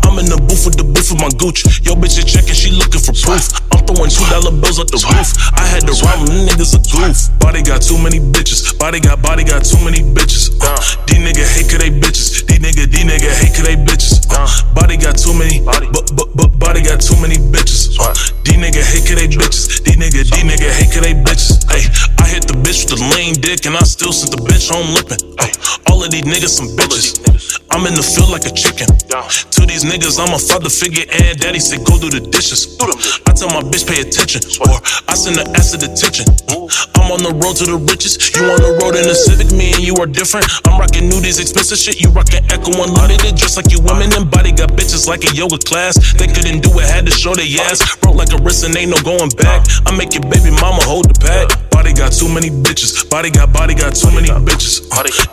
[0.07, 1.67] I'm in the booth with the booth with my gooch.
[1.83, 3.51] Yo, bitch is checking, she looking for proof.
[3.75, 5.35] I'm throwing two dollar bills at the roof.
[5.59, 7.35] I had to rhyme, them niggas a goof.
[7.43, 8.77] Body got too many bitches.
[8.79, 10.55] Body got body got too many bitches.
[10.62, 10.79] Uh,
[11.11, 12.47] these nigga hate cause they bitches.
[12.47, 14.23] These nigga these nigga hate cause they bitches.
[14.31, 17.99] Uh, body got too many, but but but body got too many bitches.
[17.99, 18.15] Uh,
[18.47, 19.83] these nigga hate cause they bitches.
[19.83, 21.59] These nigga these nigga hate cause they bitches.
[21.67, 21.83] Hey,
[22.23, 24.95] I hit the bitch with the lame dick and I still sent the bitch home
[24.95, 25.19] lippin'.
[25.43, 25.51] Hey,
[25.91, 27.61] all of these niggas some bitches.
[27.75, 28.87] I'm in the field like a chicken.
[28.87, 32.79] To these niggas, I'm a father figure, and daddy said go do the dishes.
[33.27, 34.79] I tell my bitch pay attention, or
[35.11, 36.31] I send her ass to detention.
[36.95, 38.17] I'm on the road to the riches.
[38.35, 40.47] You on the road in the Civic, me and you are different.
[40.65, 42.01] I'm rocking nudies, expensive shit.
[42.01, 45.59] You rocking Ecko Unlimited, just like you women and body got bitches like a yoga
[45.59, 45.99] class.
[46.15, 47.83] They couldn't do it, had to show their ass.
[47.99, 49.67] Broke like a wrist and ain't no going back.
[49.87, 51.51] I make your baby mama hold the pack.
[51.71, 53.09] Body got too many bitches.
[53.11, 54.87] Body got body got too many bitches.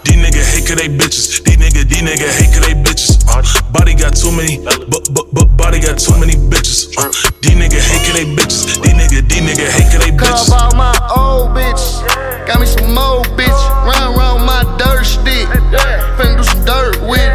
[0.04, 1.44] These nigga hate cause they bitches.
[1.46, 3.22] These nigga these nigga hate cause they bitches.
[3.28, 3.42] Uh,
[3.72, 6.94] body got too many, but but but body got too many bitches.
[6.98, 7.10] Uh,
[7.42, 8.82] these nigga hate they bitches.
[8.82, 10.50] These nigga these nigga hate they bitches.
[10.50, 11.84] Call about my old bitch.
[12.48, 13.62] Got me some more bitch.
[13.86, 15.48] Run around my dirt stick.
[16.18, 17.31] Finna do some dirt with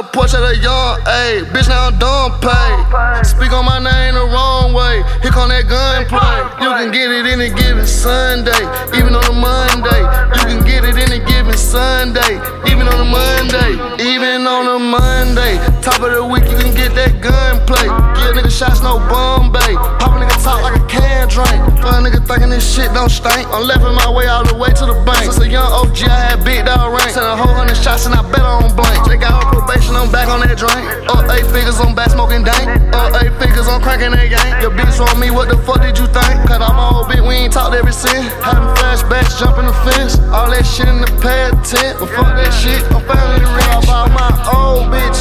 [0.00, 0.96] The porch at a young
[1.28, 1.44] age.
[1.52, 3.20] Bitch, now I'm done pay.
[3.20, 5.04] Speak on my name the wrong way.
[5.20, 6.40] Here come that gunplay.
[6.56, 8.64] You can get it any given Sunday,
[8.96, 10.00] even on a Monday.
[10.40, 13.76] You can get it any given Sunday, even on a Monday.
[14.00, 15.60] Even on a Monday.
[15.84, 17.84] Top of the week, you can get that gunplay.
[18.24, 19.76] Give nigga shots, no Bombay.
[20.00, 20.84] Pop a nigga talk like a
[21.30, 21.62] drink.
[21.78, 23.46] For a nigga thinking this shit don't stink.
[23.54, 25.30] I'm leffing my way all the way to the bank.
[25.30, 27.14] Since a young OG, I had big dog rank.
[27.14, 29.06] Sent a whole hundred shots and I bet on blank.
[29.06, 30.82] They got on probation, I'm back on that drink.
[31.08, 32.66] Up eight figures, I'm back smoking dank.
[32.92, 34.60] Up eight figures, I'm cranking that gang.
[34.60, 36.50] Your bitch on me, what the fuck did you think?
[36.50, 38.26] Off my old bitch, we ain't talked ever since.
[38.42, 40.18] Having flashbacks, jumping the fence.
[40.34, 42.02] All that shit in the pad tent.
[42.02, 43.86] But fuck that shit, I'm finally rich.
[43.86, 45.20] About my old bitch.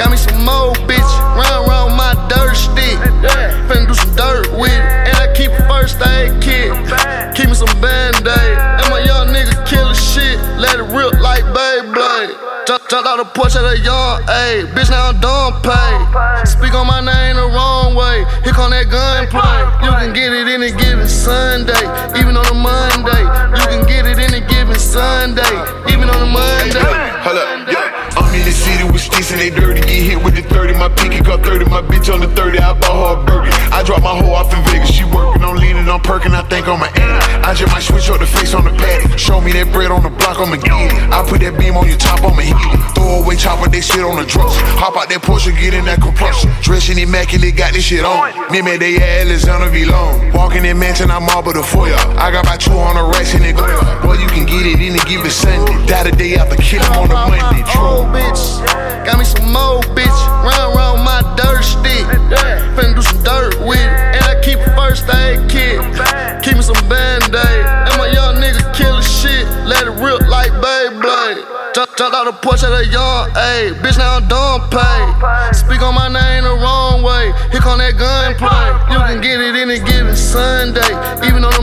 [0.00, 1.12] Got me some more bitch.
[1.36, 1.63] Run
[7.54, 8.58] me some band aid.
[8.82, 10.38] And my young nigga killer shit.
[10.58, 12.66] Let it rip like Beyblade.
[12.66, 14.66] Jump, jump out the porch at a young age.
[14.74, 15.92] Bitch, now I'm done pay.
[16.44, 18.24] Speak on my name the wrong way.
[18.42, 19.60] Here come that gunplay.
[19.84, 21.84] You can get it any given Sunday,
[22.18, 23.22] even on a Monday.
[23.60, 25.54] You can get it any given Sunday,
[25.92, 26.80] even on a Monday.
[27.22, 28.16] Hold up, yeah.
[28.16, 29.80] I'm in the city with sticks and they dirty.
[29.80, 30.74] Get hit with the 30.
[30.74, 31.66] My pinky got 30.
[31.66, 32.58] My bitch on the 30.
[32.58, 33.50] I bought her a burger.
[33.74, 34.90] I dropped my hoe off in Vegas.
[34.90, 36.32] She working on leaning, on perking.
[36.32, 37.46] I think I'm an addict.
[37.46, 39.18] I just might switch up the face on the paddock.
[39.18, 40.92] Show me that bread on the block, I'ma get it.
[41.12, 42.94] I put that beam on your top, I'ma hit it.
[42.94, 44.56] Throw away chopper, they shit on the drugs.
[44.80, 46.50] Hop out that Porsche, get in that compression.
[46.62, 48.32] Dressing immaculate, got this shit on.
[48.50, 49.84] Me, man, they Alexander V.
[49.84, 50.32] Long.
[50.32, 51.96] Walking in mansion, I marble the foyer.
[52.16, 53.76] I got about 200 racks in it going.
[54.02, 55.74] Boy, you can get it any given Sunday.
[55.86, 57.62] Die the day after kill him on the Monday.
[57.68, 57.84] True.
[57.84, 58.64] Old bitch.
[59.04, 60.20] Got me some more bitch.
[60.40, 62.04] Run around my dirt stick.
[62.72, 64.13] Finna do some dirt with it.
[64.94, 65.80] First aid kit.
[66.42, 67.64] Keep me some band aid.
[67.66, 69.46] And my young nigga killer shit.
[69.66, 71.42] Let it rip like Beyblade.
[71.74, 73.74] Jump, jump out the porch at a young age.
[73.82, 75.52] Bitch, now I'm done pay.
[75.52, 77.32] Speak on my name the wrong way.
[77.50, 78.66] Here come that gunplay.
[78.92, 80.86] You can get it any given Sunday,
[81.26, 81.53] even on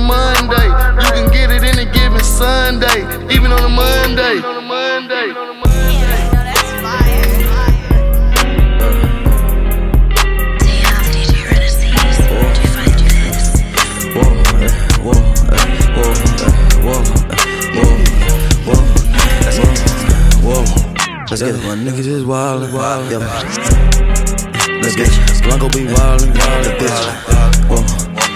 [21.31, 21.63] Let's get it.
[21.63, 23.09] My niggas is wildin', wildin'.
[23.09, 24.81] Yeah.
[24.83, 25.43] Let's get it.
[25.47, 27.71] Blanco be wildin', wildin', bitch.
[27.71, 27.79] Whoa.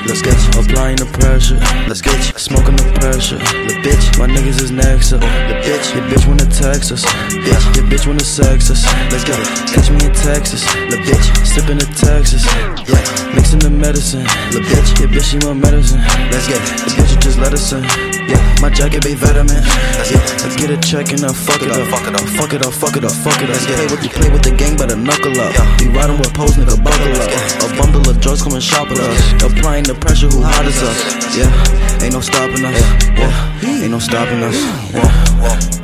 [0.08, 0.64] let's get you.
[0.64, 2.40] Applying the pressure, let's get you.
[2.40, 3.36] Smoking the pressure,
[3.68, 4.18] the bitch.
[4.18, 5.20] My niggas is next up.
[5.20, 7.04] The bitch, your bitch wanna text us.
[7.44, 8.86] Bitch, your bitch wanna sex us.
[9.12, 9.48] Let's get it.
[9.76, 11.46] Catch me in Texas, the bitch.
[11.46, 12.46] Sipping the Texas,
[12.88, 13.25] yeah.
[13.36, 14.24] Mixing the medicine,
[14.56, 14.96] the bitch.
[15.00, 16.00] Your bitch, she want medicine.
[16.32, 16.88] Let's get it.
[16.88, 17.84] The bitch, just let us in.
[18.32, 19.60] Yeah, my jacket be vitamin.
[19.60, 20.40] Yeah, I get it.
[20.40, 21.84] Let's get a check and I fuck it up.
[21.92, 23.60] Fuck it up, fuck it up, fuck it up, fuck it up.
[23.68, 25.52] Yeah, play with you play with the gang, better knuckle up.
[25.84, 27.30] We riding with pose, nigga, buckle up.
[27.60, 29.20] A bundle of drugs come and shop with us.
[29.44, 30.96] Applying the pressure, who hot is us?
[31.36, 31.52] Yeah,
[32.00, 32.80] ain't no stopping us.
[33.20, 34.56] Yeah, ain't no stopping us.
[34.96, 35.12] Yeah,
[35.44, 35.76] yeah.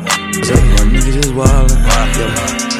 [0.80, 1.84] my niggas is wildin'.
[2.16, 2.72] Yeah.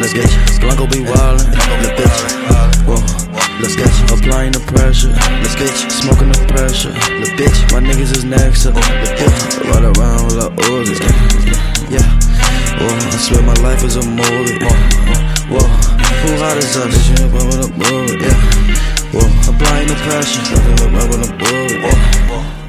[0.00, 0.60] Let's get you.
[0.64, 1.44] Blanco be wildin'.
[1.84, 2.18] The bitch.
[2.88, 3.29] Whoa.
[3.60, 4.16] Let's get you.
[4.16, 5.12] Applying the pressure.
[5.12, 5.90] Let's get you.
[5.90, 6.92] Smoking the pressure.
[6.92, 7.58] The bitch.
[7.72, 8.74] My niggas is next up.
[8.74, 9.68] The bitch.
[9.68, 10.96] Ride around with our Uzi.
[11.92, 12.08] Yeah.
[12.80, 12.88] Whoa.
[12.88, 14.58] I swear my life is a movie.
[15.52, 15.60] Whoa.
[15.60, 16.88] Who hot is us?
[16.88, 17.72] Bitch, you up.
[18.20, 18.38] Yeah.
[19.12, 19.28] Whoa.
[19.52, 20.40] Applying the pressure.
[20.40, 21.28] Up with.
[21.40, 22.00] Whoa.
[22.28, 22.59] Whoa.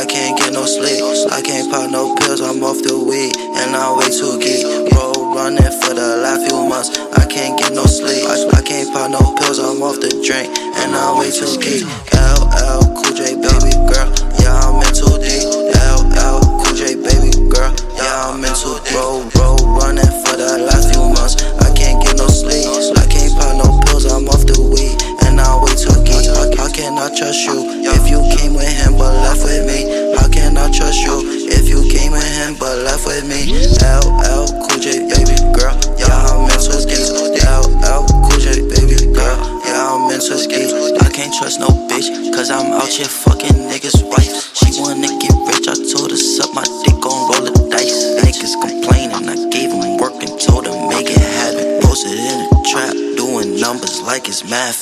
[0.00, 1.04] I can't get no sleep.
[1.30, 2.40] I can't pop no pills.
[2.40, 4.64] I'm off the weed and I'm way too geek.
[4.96, 6.88] Road running for the last few months.
[7.20, 8.24] I can't get no sleep.
[8.24, 9.58] I, I can't pop no pills.
[9.58, 11.84] I'm off the drink and I'm way too geek.
[12.16, 14.19] LL Cool J, baby girl.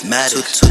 [0.04, 0.67] Mathematics.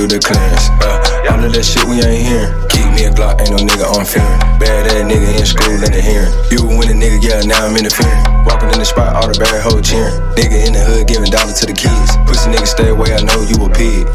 [0.00, 0.72] Do the clearance.
[0.80, 2.48] Uh, all of that shit we ain't hearing.
[2.72, 4.40] Keep me a Glock, ain't no nigga on fearing.
[4.56, 6.32] Bad ass nigga in school in the hearing.
[6.48, 8.24] You win a nigga, yeah, now I'm in the interfering.
[8.48, 10.16] Walking in the spot, all the bad hoe cheering.
[10.40, 12.16] Nigga in the hood giving dollars to the kids.
[12.24, 14.08] Pussy nigga stay away, I know you a pig.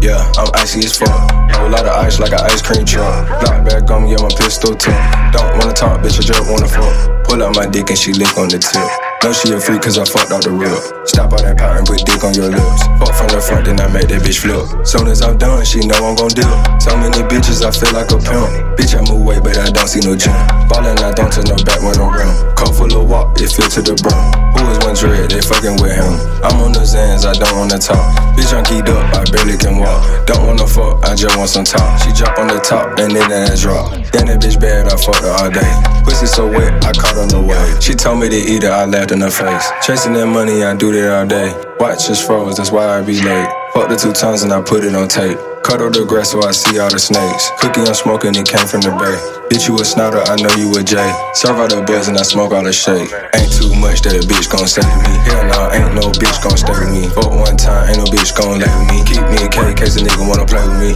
[0.00, 1.12] Yeah, I'm icy as fuck.
[1.52, 3.28] Whole lot of ice like an ice cream truck.
[3.44, 4.96] Block back on me, yeah, my pistol too.
[5.36, 7.28] Don't wanna talk, bitch, I just wanna fuck.
[7.28, 8.88] Pull out my dick and she lick on the tip.
[9.20, 10.80] Know she a freak cause I fucked out the rib.
[11.16, 12.84] Stop all that and put dick on your lips.
[13.00, 14.84] Fuck from the front, then I make that bitch flip.
[14.84, 16.44] Soon as I'm done, she know I'm gon' dip.
[16.76, 18.76] So many bitches, I feel like a pimp.
[18.76, 20.36] Bitch, I move weight, but I don't see no gym.
[20.68, 22.36] Ballin', I don't turn no back when I'm running.
[22.52, 24.45] Cup full of walk, it fill to the brim.
[24.56, 25.30] Who is one dread?
[25.30, 26.16] They fucking with him.
[26.40, 28.00] I'm on the Xans, I don't wanna talk.
[28.36, 30.26] Bitch, I'm keyed up, I barely can walk.
[30.26, 32.00] Don't wanna fuck, I just want some talk.
[32.02, 33.92] She drop on the top, and then that drop.
[34.12, 35.72] Then that bitch bad, I fucked her all day.
[36.04, 37.60] Pussy so wet, I caught on the way.
[37.80, 39.66] She told me to eat it, I laughed in her face.
[39.84, 41.52] Chasing that money, I do that all day.
[41.78, 43.48] Watch just froze, that's why I be late.
[43.74, 45.38] Fuck the two tons and I put it on tape.
[45.66, 47.50] Cut all the grass so I see all the snakes.
[47.58, 49.18] Cookie I'm smoking, it came from the bay.
[49.50, 50.94] Bitch, you a snouter, I know you a J.
[51.34, 53.10] Serve all the buzz and I smoke all the shake.
[53.34, 55.10] Ain't too much that a bitch gon' to me.
[55.26, 57.10] Hell no, ain't no bitch gon' stay with me.
[57.10, 59.02] Fuck one time, ain't no bitch gon' lay me.
[59.10, 60.92] Keep me in case a nigga wanna play with me.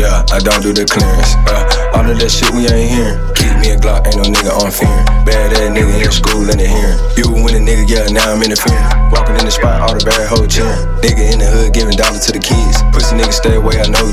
[0.00, 1.36] Yeah, I don't do the clearance.
[1.44, 3.20] Uh, all of that shit we ain't hearing.
[3.36, 5.04] Keep me a Glock, ain't no nigga on fearing.
[5.24, 7.00] Bad ass nigga in school in the hearing.
[7.16, 8.80] You win a nigga, yeah, now I'm interfering.
[9.08, 10.76] Walking in the spot, all the bad hoe cheering.
[11.00, 12.80] Nigga in the hood giving dollars to the kids.
[12.92, 14.05] Pussy nigga stay away, I know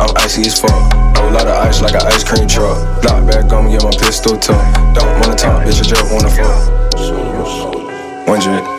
[0.00, 0.70] I'm icy as fuck.
[1.16, 3.02] Whole lot of ice like an ice cream truck.
[3.02, 4.62] Block back on me, yeah, my pistol tuck.
[4.94, 8.28] Don't wanna talk, bitch, I just wanna fuck.
[8.28, 8.77] One jet.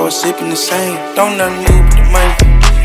[0.00, 0.96] I was sipping the same.
[1.14, 2.32] Don't nothing new but the money.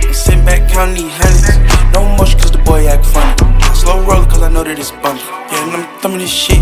[0.04, 1.64] I'm sitting back counting these hundreds.
[1.96, 3.32] No motion cause the boy act funny.
[3.72, 5.24] Slow roller cause I know that it's bumpy.
[5.24, 6.60] Yeah, and I'm thumbing this shit.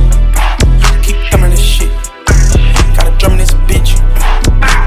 [1.01, 1.89] Keep thumbing this shit.
[2.93, 3.97] Got a drum this bitch.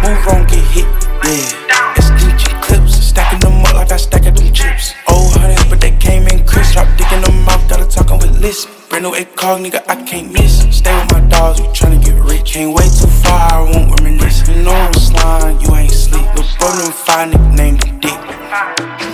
[0.06, 0.86] Move wrong, get hit.
[1.26, 1.98] Yeah.
[1.98, 2.94] It's dingy clips.
[3.02, 4.94] Stacking them up like I stack them chips.
[5.10, 6.78] Old hundreds, but they came in crisp.
[6.78, 8.75] Drop dick in the mouth, gotta talkin' with lisp.
[9.06, 10.66] Brand new eight cog, nigga, I can't miss.
[10.76, 12.54] Stay with my dogs, we tryna get rich.
[12.54, 14.48] Can't wait too far, I won't reminisce.
[14.48, 16.26] You know I'm slime, you ain't sleep.
[16.34, 18.18] Lil' bro, them five nicknamed the dick.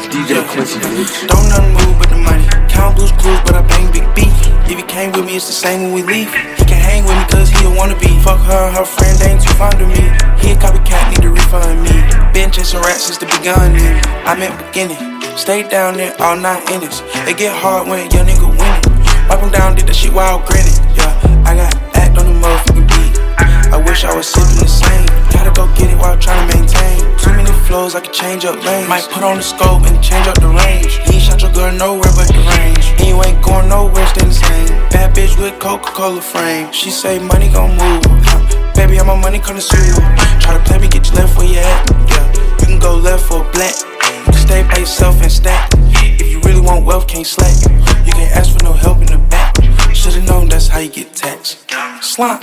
[0.09, 0.80] DJ Quincy,
[1.28, 2.47] Don't nothing move but the money.
[2.72, 4.32] Count blues clues, but I bang big beef.
[4.64, 6.32] If he came with me, it's the same when we leave.
[6.57, 8.09] He can hang with me cause he a wanna be.
[8.24, 10.09] Fuck her her friend, ain't too fond of me.
[10.40, 11.93] He a copycat, need to refund me.
[12.32, 14.01] Been chasing rats since the beginning.
[14.24, 15.20] I meant beginning.
[15.36, 17.03] Stay down there all nine innings.
[17.28, 18.72] It get hard when young nigga winning.
[19.29, 20.77] Wipe him down, did the shit while grinning.
[20.95, 21.12] Yeah,
[21.47, 23.23] I got act on the motherfucking beat.
[23.73, 25.07] I wish I was sipping the same.
[25.33, 27.01] Gotta go get it while trying to maintain.
[27.16, 28.89] Too many flows, I could change up lanes.
[28.89, 31.01] Might put on the scope and change up the range.
[31.09, 32.85] He ain't shot your girl nowhere but the range.
[33.01, 34.68] And you ain't going nowhere, stay the same.
[34.93, 36.70] Bad bitch with Coca Cola frame.
[36.73, 38.05] She say money gon' move.
[38.29, 38.73] Huh.
[38.75, 39.97] Baby, I'm a money connoisseur.
[40.41, 41.91] Try to play me, get you left where you at.
[42.12, 42.27] Yeah,
[42.61, 43.75] you can go left or black.
[44.37, 45.82] Stay by yourself and stack.
[46.45, 47.55] Really want wealth, can't slack.
[48.07, 49.55] You can't ask for no help in the back.
[49.95, 51.70] Should've known that's how you get taxed.
[52.03, 52.43] Slump.